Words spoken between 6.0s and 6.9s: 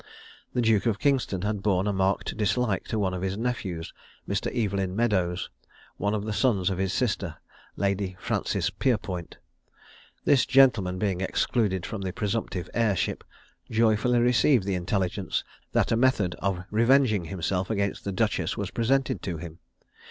of the sons of